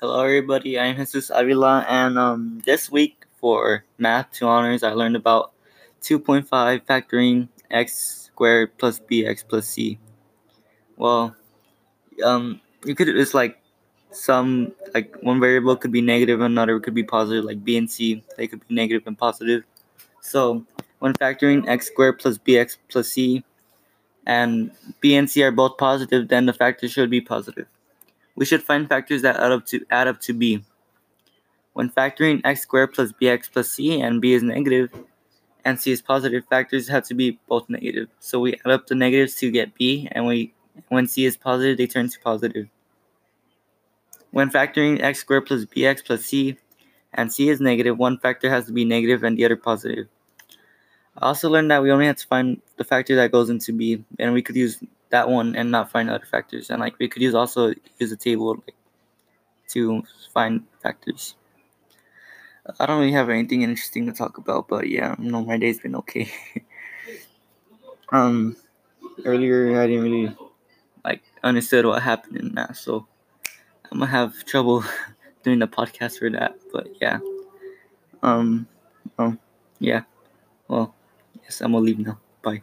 Hello, 0.00 0.20
everybody. 0.22 0.78
I'm 0.78 0.94
Jesus 0.94 1.28
Avila, 1.34 1.84
and 1.88 2.16
um, 2.16 2.62
this 2.64 2.88
week 2.88 3.26
for 3.40 3.82
Math 3.98 4.30
2 4.30 4.46
Honors, 4.46 4.84
I 4.84 4.92
learned 4.92 5.16
about 5.16 5.50
2.5 6.02 6.46
factoring 6.86 7.48
x 7.68 8.30
squared 8.30 8.78
plus 8.78 9.00
bx 9.00 9.42
plus 9.42 9.66
c. 9.66 9.98
Well, 10.96 11.34
um, 12.22 12.60
you 12.84 12.94
could 12.94 13.08
it's 13.08 13.34
like 13.34 13.60
some 14.12 14.70
like 14.94 15.16
one 15.22 15.40
variable 15.40 15.74
could 15.74 15.90
be 15.90 16.00
negative, 16.00 16.40
another 16.42 16.78
could 16.78 16.94
be 16.94 17.02
positive, 17.02 17.44
like 17.44 17.64
b 17.64 17.76
and 17.76 17.90
c. 17.90 18.22
They 18.36 18.46
could 18.46 18.60
be 18.68 18.76
negative 18.76 19.02
and 19.04 19.18
positive. 19.18 19.64
So 20.20 20.64
when 21.00 21.12
factoring 21.14 21.66
x 21.66 21.88
squared 21.88 22.20
plus 22.20 22.38
bx 22.38 22.76
plus 22.88 23.08
c, 23.08 23.42
and 24.28 24.70
b 25.00 25.16
and 25.16 25.28
c 25.28 25.42
are 25.42 25.50
both 25.50 25.76
positive, 25.76 26.28
then 26.28 26.46
the 26.46 26.52
factor 26.52 26.86
should 26.86 27.10
be 27.10 27.20
positive. 27.20 27.66
We 28.38 28.44
should 28.44 28.62
find 28.62 28.88
factors 28.88 29.22
that 29.22 29.34
add 29.40 29.50
up 29.50 29.66
to 29.66 29.84
add 29.90 30.06
up 30.06 30.20
to 30.20 30.32
b. 30.32 30.62
When 31.72 31.90
factoring 31.90 32.40
x 32.44 32.60
squared 32.60 32.94
plus 32.94 33.10
bx 33.10 33.50
plus 33.52 33.68
c 33.68 34.00
and 34.00 34.20
b 34.20 34.32
is 34.32 34.44
negative 34.44 34.90
and 35.64 35.80
c 35.80 35.90
is 35.90 36.00
positive, 36.00 36.44
factors 36.48 36.86
have 36.86 37.02
to 37.08 37.14
be 37.14 37.36
both 37.48 37.68
negative. 37.68 38.06
So 38.20 38.38
we 38.38 38.54
add 38.64 38.70
up 38.70 38.86
the 38.86 38.94
negatives 38.94 39.34
to 39.40 39.50
get 39.50 39.74
b, 39.74 40.08
and 40.12 40.24
we 40.24 40.54
when 40.86 41.08
c 41.08 41.24
is 41.24 41.36
positive, 41.36 41.78
they 41.78 41.88
turn 41.88 42.08
to 42.10 42.20
positive. 42.20 42.68
When 44.30 44.50
factoring 44.50 45.02
x 45.02 45.18
squared 45.18 45.46
plus 45.46 45.64
bx 45.64 46.04
plus 46.04 46.24
c 46.24 46.56
and 47.14 47.32
c 47.32 47.48
is 47.48 47.60
negative, 47.60 47.98
one 47.98 48.18
factor 48.18 48.48
has 48.50 48.66
to 48.66 48.72
be 48.72 48.84
negative 48.84 49.24
and 49.24 49.36
the 49.36 49.46
other 49.46 49.56
positive. 49.56 50.06
I 51.16 51.26
also 51.26 51.50
learned 51.50 51.72
that 51.72 51.82
we 51.82 51.90
only 51.90 52.06
have 52.06 52.18
to 52.18 52.26
find 52.28 52.62
the 52.76 52.84
factor 52.84 53.16
that 53.16 53.32
goes 53.32 53.50
into 53.50 53.72
b, 53.72 54.04
and 54.20 54.32
we 54.32 54.42
could 54.42 54.54
use 54.54 54.78
that 55.10 55.28
one 55.28 55.56
and 55.56 55.70
not 55.70 55.90
find 55.90 56.10
other 56.10 56.26
factors. 56.26 56.70
And 56.70 56.80
like 56.80 56.98
we 56.98 57.08
could 57.08 57.22
use 57.22 57.34
also 57.34 57.72
use 57.98 58.12
a 58.12 58.16
table 58.16 58.56
like, 58.66 58.74
to 59.68 60.02
find 60.32 60.64
factors. 60.82 61.34
I 62.78 62.86
don't 62.86 63.00
really 63.00 63.12
have 63.12 63.30
anything 63.30 63.62
interesting 63.62 64.06
to 64.06 64.12
talk 64.12 64.36
about, 64.36 64.68
but 64.68 64.88
yeah, 64.88 65.14
no, 65.18 65.42
my 65.42 65.56
day's 65.56 65.80
been 65.80 65.96
okay. 65.96 66.30
um, 68.12 68.56
earlier 69.24 69.80
I 69.80 69.86
didn't 69.86 70.02
really 70.02 70.36
like 71.04 71.22
understood 71.42 71.86
what 71.86 72.02
happened 72.02 72.36
in 72.36 72.54
that, 72.56 72.76
so 72.76 73.06
I'm 73.90 74.00
gonna 74.00 74.10
have 74.10 74.44
trouble 74.44 74.84
doing 75.42 75.60
the 75.60 75.66
podcast 75.66 76.18
for 76.18 76.28
that. 76.30 76.56
But 76.72 76.88
yeah, 77.00 77.20
um, 78.22 78.66
um, 79.18 79.38
yeah, 79.78 80.02
well, 80.68 80.94
yes, 81.42 81.62
I'm 81.62 81.72
gonna 81.72 81.84
leave 81.84 81.98
now. 81.98 82.18
Bye. 82.42 82.62